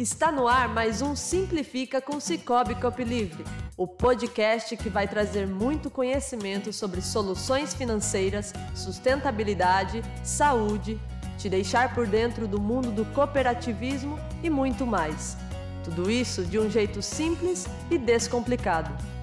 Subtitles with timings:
[0.00, 3.44] Está no ar mais um Simplifica com Cicobi Copilivre,
[3.76, 10.98] o podcast que vai trazer muito conhecimento sobre soluções financeiras, sustentabilidade, saúde,
[11.36, 15.36] te deixar por dentro do mundo do cooperativismo e muito mais.
[15.84, 19.19] Tudo isso de um jeito simples e descomplicado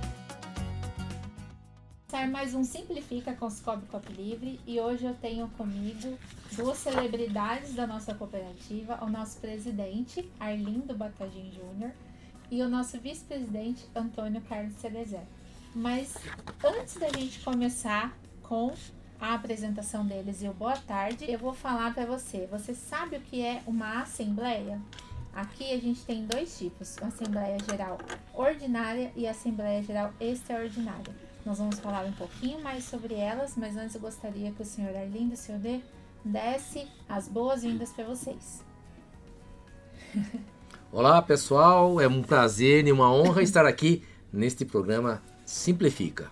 [2.18, 6.18] começar mais um Simplifica com Cicobi Cop Livre e hoje eu tenho comigo
[6.54, 11.92] duas celebridades da nossa cooperativa, o nosso presidente Arlindo Batagim Júnior
[12.50, 15.22] e o nosso vice-presidente Antônio Carlos Cerezer.
[15.76, 16.16] Mas
[16.64, 18.74] antes da gente começar com
[19.22, 22.48] a apresentação deles e o boa tarde, eu vou falar para você.
[22.50, 24.82] Você sabe o que é uma assembleia?
[25.36, 28.00] Aqui a gente tem dois tipos: Assembleia Geral
[28.34, 31.27] Ordinária e Assembleia Geral Extraordinária.
[31.48, 34.94] Nós vamos falar um pouquinho mais sobre elas, mas antes eu gostaria que o senhor
[34.94, 35.80] Arlindo, o senhor D,
[36.22, 38.66] desse as boas-vindas para vocês.
[40.92, 46.30] Olá pessoal, é um prazer e uma honra estar aqui neste programa Simplifica.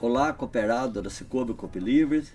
[0.00, 2.32] Olá, cooperado da Cicobi Copilivres.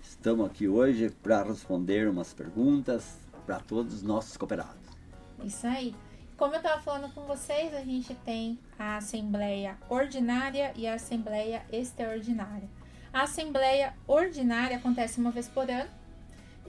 [0.00, 4.80] Estamos aqui hoje para responder umas perguntas para todos os nossos cooperados.
[5.44, 5.94] Isso aí.
[6.36, 11.62] Como eu estava falando com vocês, a gente tem a Assembleia Ordinária e a Assembleia
[11.70, 12.68] Extraordinária.
[13.12, 15.90] A Assembleia Ordinária acontece uma vez por ano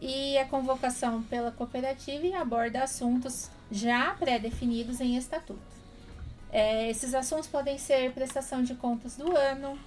[0.02, 5.61] e é convocação pela cooperativa e aborda assuntos já pré-definidos em estatuto.
[6.52, 9.80] É, esses assuntos podem ser prestação de contas do ano,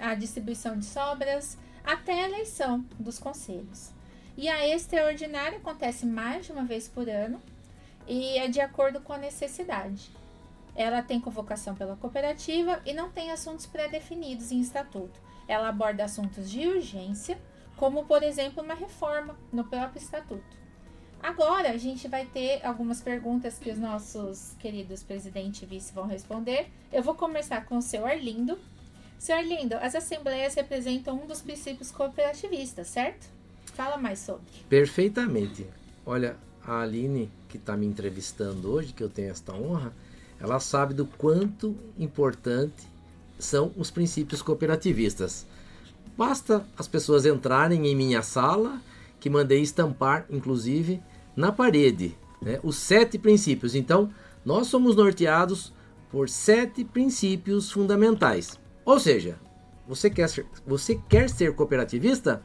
[0.00, 3.90] a distribuição de sobras, até a eleição dos conselhos.
[4.36, 7.40] E a extraordinária acontece mais de uma vez por ano
[8.06, 10.10] e é de acordo com a necessidade.
[10.74, 15.20] Ela tem convocação pela cooperativa e não tem assuntos pré-definidos em estatuto.
[15.46, 17.38] Ela aborda assuntos de urgência,
[17.76, 20.60] como por exemplo uma reforma no próprio estatuto.
[21.22, 26.06] Agora a gente vai ter algumas perguntas que os nossos queridos presidente e vice vão
[26.06, 26.70] responder.
[26.90, 28.58] Eu vou começar com o seu Arlindo.
[29.18, 33.28] Seu Arlindo, as assembleias representam um dos princípios cooperativistas, certo?
[33.74, 34.46] Fala mais sobre.
[34.68, 35.66] Perfeitamente.
[36.06, 39.92] Olha, a Aline, que está me entrevistando hoje, que eu tenho esta honra,
[40.38, 42.88] ela sabe do quanto importante
[43.38, 45.46] são os princípios cooperativistas.
[46.16, 48.80] Basta as pessoas entrarem em minha sala,
[49.18, 51.02] que mandei estampar, inclusive,
[51.36, 53.74] na parede, né, os sete princípios.
[53.74, 54.10] Então,
[54.44, 55.72] nós somos norteados
[56.10, 58.58] por sete princípios fundamentais.
[58.84, 59.38] Ou seja,
[59.86, 62.42] você quer ser, você quer ser cooperativista?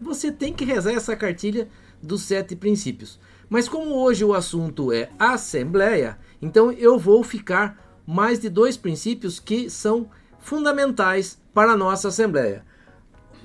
[0.00, 1.68] Você tem que rezar essa cartilha
[2.02, 3.18] dos sete princípios.
[3.48, 9.40] Mas como hoje o assunto é assembleia, então eu vou ficar mais de dois princípios
[9.40, 12.64] que são fundamentais para a nossa assembleia.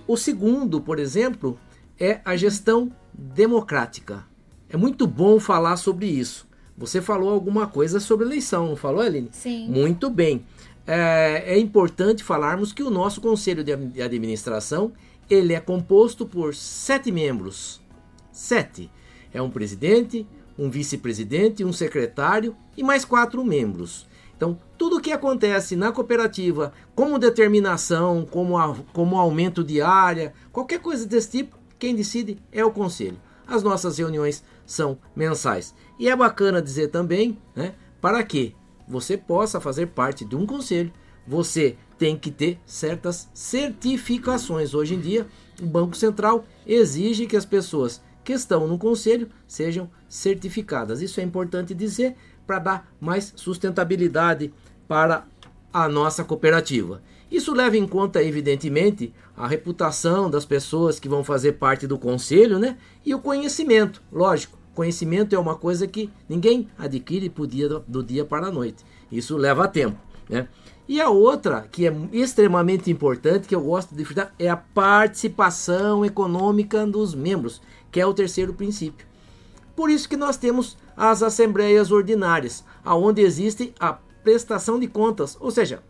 [0.08, 1.58] O segundo, por exemplo,
[2.00, 4.26] é a gestão democrática.
[4.70, 6.48] É muito bom falar sobre isso.
[6.78, 9.30] Você falou alguma coisa sobre eleição, não falou, Aline?
[9.32, 9.70] Sim.
[9.70, 10.46] Muito bem.
[10.86, 14.92] É, é importante falarmos que o nosso conselho de administração
[15.30, 17.82] ele é composto por sete membros.
[18.32, 18.92] Sete
[19.34, 20.28] é um presidente,
[20.58, 24.08] um vice-presidente, um secretário e mais quatro membros.
[24.36, 30.34] Então, tudo o que acontece na cooperativa, como determinação, como, a, como aumento de área,
[30.52, 33.20] qualquer coisa desse tipo, quem decide é o conselho.
[33.48, 35.74] As nossas reuniões são mensais.
[36.00, 38.56] E é bacana dizer também, né, para que
[38.88, 40.92] você possa fazer parte de um conselho,
[41.26, 44.74] você tem que ter certas certificações.
[44.74, 45.28] Hoje em dia,
[45.62, 51.02] o Banco Central exige que as pessoas que estão no conselho sejam certificadas.
[51.02, 54.54] Isso é importante dizer para dar mais sustentabilidade
[54.88, 55.26] para
[55.72, 57.02] a nossa cooperativa.
[57.32, 62.60] Isso leva em conta, evidentemente, a reputação das pessoas que vão fazer parte do conselho,
[62.60, 62.78] né?
[63.04, 64.58] E o conhecimento, lógico.
[64.76, 68.84] Conhecimento é uma coisa que ninguém adquire do dia, do dia para a noite.
[69.12, 69.98] Isso leva tempo,
[70.30, 70.48] né?
[70.88, 76.04] E a outra, que é extremamente importante, que eu gosto de frisar, é a participação
[76.04, 77.62] econômica dos membros
[77.94, 79.06] que é o terceiro princípio.
[79.76, 85.52] Por isso que nós temos as assembleias ordinárias, aonde existe a prestação de contas, ou
[85.52, 85.84] seja,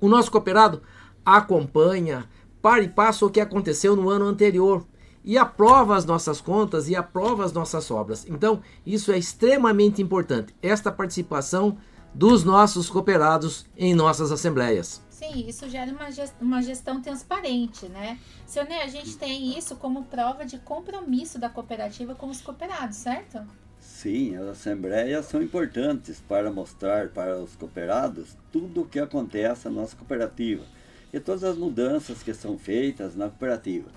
[0.00, 0.80] o nosso cooperado
[1.26, 2.28] acompanha,
[2.62, 4.86] para e passa o que aconteceu no ano anterior
[5.24, 8.24] e aprova as nossas contas e aprova as nossas obras.
[8.28, 11.76] Então, isso é extremamente importante, esta participação
[12.14, 15.02] dos nossos cooperados em nossas assembleias.
[15.10, 18.18] Sim, isso gera uma gestão, uma gestão transparente, né?
[18.46, 22.96] Seu Ney, a gente tem isso como prova de compromisso da cooperativa com os cooperados,
[22.96, 23.40] certo?
[23.80, 29.80] Sim, as assembleias são importantes para mostrar para os cooperados tudo o que acontece na
[29.80, 30.64] nossa cooperativa
[31.12, 33.88] e todas as mudanças que são feitas na cooperativa.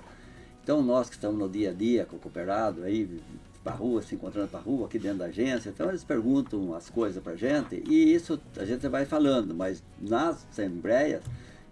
[0.63, 3.21] Então nós que estamos no dia a dia com o cooperado, aí
[3.67, 5.69] para rua, se encontrando para rua, aqui dentro da agência.
[5.69, 9.83] Então eles perguntam as coisas para a gente e isso a gente vai falando, mas
[9.99, 11.21] nas assembleias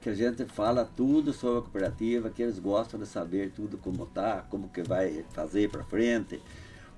[0.01, 4.05] que a gente fala tudo sobre a cooperativa, que eles gostam de saber tudo como
[4.05, 6.41] tá, como que vai fazer para frente,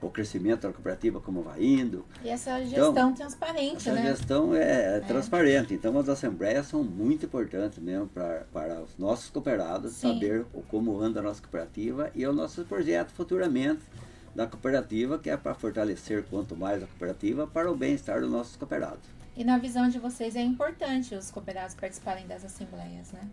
[0.02, 2.04] o crescimento da cooperativa como vai indo.
[2.24, 4.02] E essa gestão então, transparente, essa né?
[4.02, 5.76] gestão é, é, transparente.
[5.76, 10.14] Então as assembleias são muito importantes mesmo pra, para os nossos cooperados Sim.
[10.14, 13.82] saber o, como anda a nossa cooperativa e o nosso projeto futuramente
[14.38, 18.56] da cooperativa, que é para fortalecer quanto mais a cooperativa para o bem-estar dos nossos
[18.56, 19.02] cooperados.
[19.36, 23.28] E na visão de vocês é importante os cooperados participarem das assembleias, né?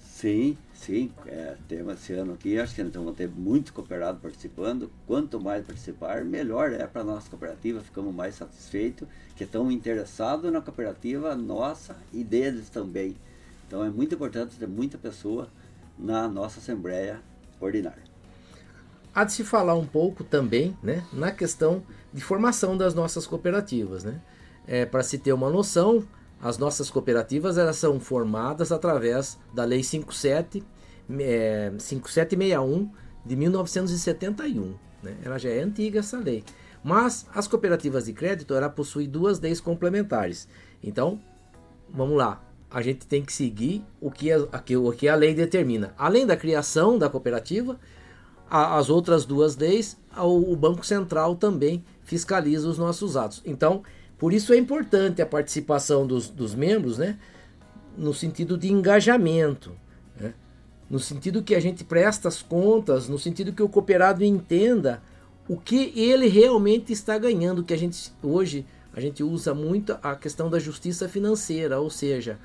[0.00, 1.12] Sim, sim.
[1.24, 4.90] É, temos esse ano aqui, acho que então vão ter muito cooperado participando.
[5.06, 9.06] Quanto mais participar, melhor é para a nossa cooperativa, ficamos mais satisfeitos,
[9.36, 13.16] que estão interessados na cooperativa nossa e deles também.
[13.68, 15.48] Então é muito importante ter muita pessoa
[15.96, 17.20] na nossa Assembleia
[17.60, 18.09] Ordinária.
[19.14, 24.04] Há de se falar um pouco também né, na questão de formação das nossas cooperativas.
[24.04, 24.20] Né?
[24.66, 26.04] É, Para se ter uma noção,
[26.40, 30.62] as nossas cooperativas elas são formadas através da Lei 57,
[31.18, 32.90] é, 5761
[33.24, 34.74] de 1971.
[35.02, 35.16] Né?
[35.24, 36.44] Ela já é antiga essa lei.
[36.82, 40.48] Mas as cooperativas de crédito ela possui duas leis complementares.
[40.82, 41.20] Então,
[41.92, 42.42] vamos lá.
[42.70, 45.92] A gente tem que seguir o que a, o que a lei determina.
[45.98, 47.78] Além da criação da cooperativa,
[48.50, 53.40] as outras duas leis, o, Banco Central também fiscaliza os nossos atos.
[53.44, 53.82] Então,
[54.18, 57.16] por isso é importante a participação dos, dos membros, né?
[57.96, 59.72] No sentido de engajamento,
[60.18, 60.34] né?
[60.88, 65.00] no sentido que a gente presta as contas, no sentido que o cooperado entenda
[65.48, 70.16] o que ele realmente está ganhando, que a gente hoje a gente usa muito a
[70.16, 72.38] questão da justiça financeira, ou seja,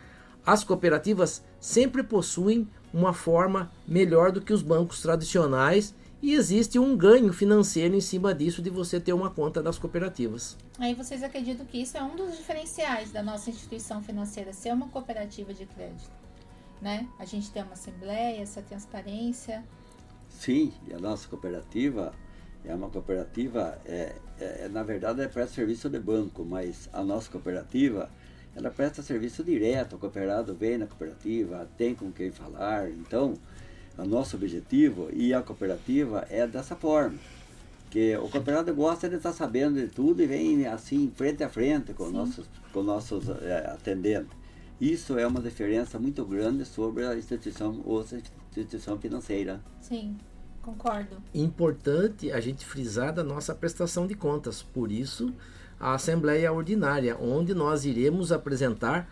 [0.45, 6.95] as cooperativas sempre possuem uma forma melhor do que os bancos tradicionais e existe um
[6.95, 10.55] ganho financeiro em cima disso de você ter uma conta das cooperativas.
[10.79, 14.87] Aí vocês acreditam que isso é um dos diferenciais da nossa instituição financeira, ser uma
[14.87, 16.09] cooperativa de crédito,
[16.81, 17.05] né?
[17.19, 19.61] A gente tem uma assembleia, essa transparência.
[20.29, 22.13] Sim, e a nossa cooperativa
[22.63, 27.29] é uma cooperativa, é, é, na verdade é presta serviço de banco, mas a nossa
[27.29, 28.09] cooperativa
[28.55, 33.33] ela presta serviço direto, o cooperado vem na cooperativa, tem com quem falar, então
[33.97, 37.17] o nosso objetivo e a cooperativa é dessa forma.
[37.91, 41.93] Que o cooperado gosta de estar sabendo de tudo e vem assim, frente a frente
[41.93, 42.13] com Sim.
[42.13, 44.31] nossos, com nossos é, atendentes.
[44.79, 48.17] Isso é uma diferença muito grande sobre a instituição, outra
[48.49, 49.61] instituição financeira.
[49.81, 50.17] Sim,
[50.61, 51.17] concordo.
[51.33, 55.33] Importante a gente frisar da nossa prestação de contas, por isso
[55.79, 59.09] a Assembleia Ordinária, onde nós iremos apresentar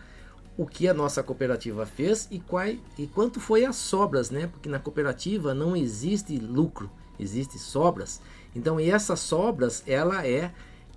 [0.57, 2.68] o que a nossa cooperativa fez e, qual,
[2.98, 4.48] e quanto foi as sobras, né?
[4.48, 6.89] Porque na cooperativa não existe lucro,
[7.19, 8.21] existe sobras.
[8.56, 10.51] Então, e essas sobras, ela é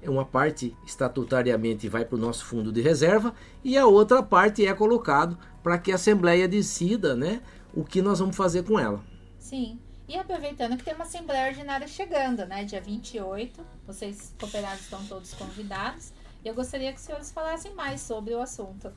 [0.07, 3.35] uma parte estatutariamente vai para o nosso fundo de reserva
[3.65, 7.41] e a outra parte é colocado para que a Assembleia decida, né,
[7.75, 9.03] o que nós vamos fazer com ela.
[9.39, 9.79] Sim.
[10.09, 12.65] E aproveitando que tem uma Assembleia Ordinária chegando, né?
[12.65, 13.61] Dia 28.
[13.87, 16.13] Vocês cooperados estão todos convidados.
[16.45, 18.93] E eu gostaria que os senhores falassem mais sobre o assunto.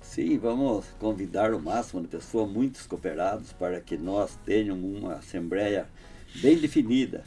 [0.00, 5.88] Sim, vamos convidar o máximo de pessoas, muitos cooperados, para que nós tenhamos uma assembleia
[6.36, 7.24] bem definida,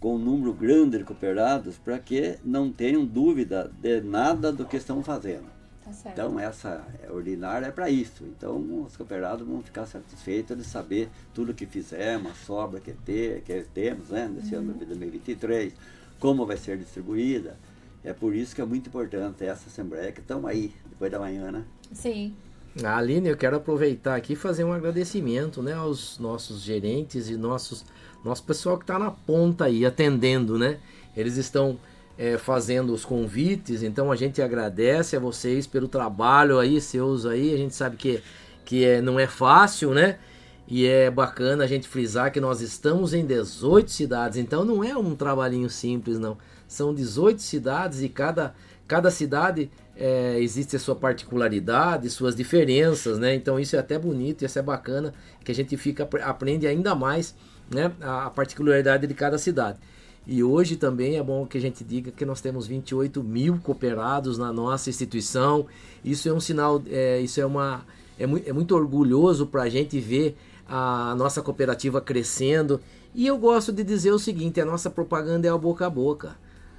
[0.00, 4.76] com um número grande de cooperados, para que não tenham dúvida de nada do que
[4.76, 5.59] estão fazendo.
[5.90, 6.14] Tá certo.
[6.14, 8.24] Então, essa ordinária é para isso.
[8.24, 13.42] Então, os cooperados vão ficar satisfeitos de saber tudo que fizemos, a sobra que, ter,
[13.42, 15.72] que temos né, nesse ano de 2023,
[16.18, 17.58] como vai ser distribuída.
[18.04, 21.50] É por isso que é muito importante essa assembleia que estamos aí, depois da manhã,
[21.50, 21.64] né?
[21.92, 22.34] Sim.
[22.82, 27.36] A Aline, eu quero aproveitar aqui e fazer um agradecimento né, aos nossos gerentes e
[27.36, 27.84] nossos,
[28.24, 30.78] nosso pessoal que está na ponta aí, atendendo, né?
[31.16, 31.78] Eles estão
[32.20, 37.54] é, fazendo os convites, então a gente agradece a vocês pelo trabalho aí, seus aí,
[37.54, 38.22] a gente sabe que,
[38.62, 40.18] que é, não é fácil, né?
[40.68, 44.94] E é bacana a gente frisar que nós estamos em 18 cidades, então não é
[44.94, 46.36] um trabalhinho simples, não.
[46.68, 48.54] São 18 cidades e cada,
[48.86, 53.34] cada cidade é, existe a sua particularidade, suas diferenças, né?
[53.34, 57.34] Então isso é até bonito, isso é bacana, que a gente fica aprende ainda mais,
[57.74, 57.90] né?
[57.98, 59.78] A particularidade de cada cidade.
[60.26, 64.38] E hoje também é bom que a gente diga que nós temos 28 mil cooperados
[64.38, 65.66] na nossa instituição.
[66.04, 67.84] Isso é um sinal, é, isso é uma
[68.18, 70.36] é, é muito orgulhoso para a gente ver
[70.68, 72.80] a nossa cooperativa crescendo.
[73.14, 76.36] E eu gosto de dizer o seguinte: a nossa propaganda é a boca a boca.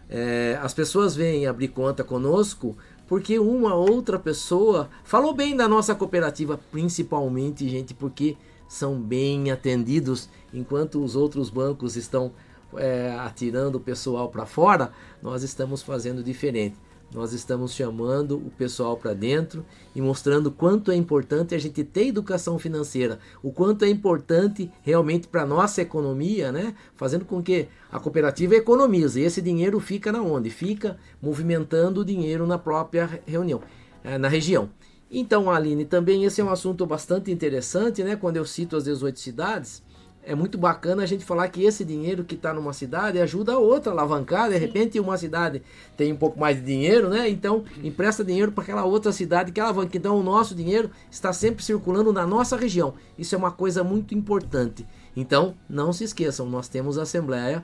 [0.09, 2.75] É, as pessoas vêm abrir conta conosco
[3.11, 8.37] porque uma outra pessoa falou bem da nossa cooperativa, principalmente, gente, porque
[8.69, 12.31] são bem atendidos, enquanto os outros bancos estão
[12.75, 16.75] é, atirando o pessoal para fora, nós estamos fazendo diferente.
[17.13, 22.07] Nós estamos chamando o pessoal para dentro e mostrando quanto é importante a gente ter
[22.07, 26.73] educação financeira, o quanto é importante realmente para nossa economia, né?
[26.95, 29.19] Fazendo com que a cooperativa economize.
[29.19, 30.49] E esse dinheiro fica na onde?
[30.49, 33.61] Fica movimentando o dinheiro na própria reunião,
[34.05, 34.69] eh, na região.
[35.11, 38.15] Então, Aline, também esse é um assunto bastante interessante, né?
[38.15, 39.83] Quando eu cito as 18 cidades,
[40.23, 43.57] é muito bacana a gente falar que esse dinheiro que está numa cidade ajuda a
[43.57, 44.49] outra a alavancar.
[44.49, 45.61] De repente, uma cidade
[45.97, 47.27] tem um pouco mais de dinheiro, né?
[47.29, 49.97] Então, empresta dinheiro para aquela outra cidade que alavanca.
[49.97, 52.93] Então, o nosso dinheiro está sempre circulando na nossa região.
[53.17, 54.85] Isso é uma coisa muito importante.
[55.15, 57.63] Então, não se esqueçam, nós temos a Assembleia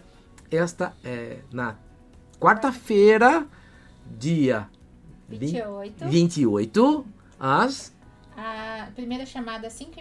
[0.50, 1.76] esta é na
[2.40, 3.46] quarta-feira,
[4.18, 4.70] dia
[5.28, 6.08] 28.
[6.08, 7.06] 28,
[7.40, 7.94] às.
[8.36, 10.00] A primeira chamada às 5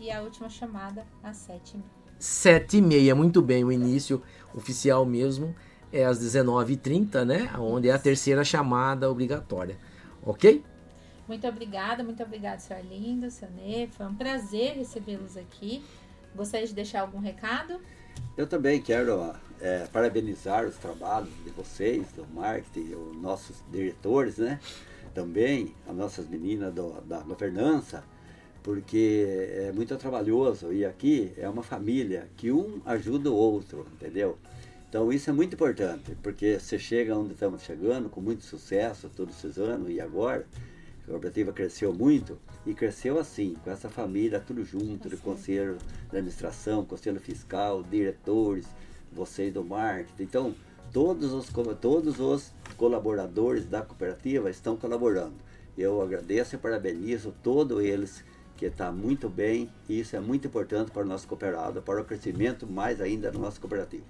[0.00, 1.84] e a última chamada às 7 h
[2.18, 3.64] Sete e meia, muito bem.
[3.64, 4.22] O início
[4.54, 5.54] oficial mesmo
[5.92, 7.50] é às 19h30, né?
[7.58, 9.78] Onde é a terceira chamada obrigatória.
[10.22, 10.62] Ok?
[11.26, 13.88] Muito obrigada, muito obrigada, senhor Arlindo, senhor Ney.
[13.88, 15.82] Foi um prazer recebê-los aqui.
[16.34, 17.80] Gostaria de deixar algum recado?
[18.36, 24.60] Eu também quero é, parabenizar os trabalhos de vocês, do marketing, os nossos diretores, né?
[25.14, 28.04] Também as nossas meninas do, da governança
[28.62, 29.26] porque
[29.56, 34.38] é muito trabalhoso e aqui é uma família que um ajuda o outro, entendeu?
[34.88, 39.36] Então isso é muito importante, porque você chega onde estamos chegando com muito sucesso todos
[39.36, 40.46] esses anos e agora
[41.04, 45.78] a cooperativa cresceu muito e cresceu assim, com essa família tudo junto, do conselho
[46.10, 48.66] de administração, conselho fiscal, diretores,
[49.12, 50.22] vocês do marketing.
[50.22, 50.54] Então,
[50.92, 51.50] todos os,
[51.80, 55.34] todos os colaboradores da cooperativa estão colaborando.
[55.76, 58.24] Eu agradeço e parabenizo todos eles
[58.60, 62.04] que está muito bem e isso é muito importante para o nosso cooperado, para o
[62.04, 64.04] crescimento mais ainda da nossa cooperativa.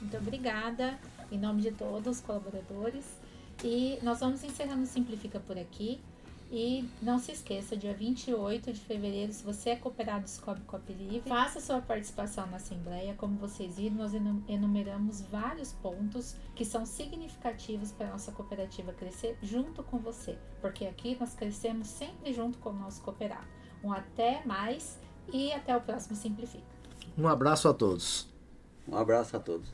[0.00, 0.98] Muito obrigada,
[1.30, 3.04] em nome de todos os colaboradores.
[3.62, 6.00] E nós vamos encerrando Simplifica por aqui.
[6.50, 11.28] E não se esqueça, dia 28 de fevereiro, se você é cooperado Descobre Coop Livre,
[11.28, 13.14] faça sua participação na Assembleia.
[13.18, 14.12] Como vocês viram, nós
[14.48, 20.86] enumeramos vários pontos que são significativos para a nossa cooperativa crescer junto com você, porque
[20.86, 23.59] aqui nós crescemos sempre junto com o nosso cooperado.
[23.82, 24.98] Um até mais
[25.32, 26.64] e até o próximo Simplifica.
[27.16, 28.28] Um abraço a todos.
[28.88, 29.68] Um abraço a todos.